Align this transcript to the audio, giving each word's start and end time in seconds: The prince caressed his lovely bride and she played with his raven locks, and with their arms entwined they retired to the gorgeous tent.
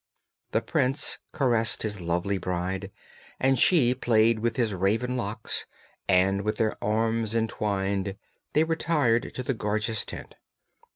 The 0.51 0.63
prince 0.63 1.19
caressed 1.31 1.83
his 1.83 2.01
lovely 2.01 2.39
bride 2.39 2.89
and 3.39 3.59
she 3.59 3.93
played 3.93 4.39
with 4.39 4.55
his 4.57 4.73
raven 4.73 5.15
locks, 5.15 5.67
and 6.09 6.41
with 6.41 6.57
their 6.57 6.75
arms 6.83 7.35
entwined 7.35 8.15
they 8.53 8.63
retired 8.63 9.31
to 9.35 9.43
the 9.43 9.53
gorgeous 9.53 10.03
tent. 10.03 10.37